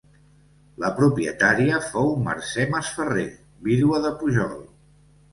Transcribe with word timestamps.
La 0.83 0.87
propietària 0.99 1.75
fou 1.89 2.09
Mercè 2.27 2.65
Masferrer, 2.71 3.25
vídua 3.69 4.01
de 4.07 4.13
Pujol. 4.23 4.57